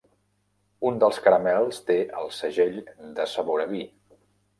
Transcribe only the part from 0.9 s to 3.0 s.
Un dels caramels té el segell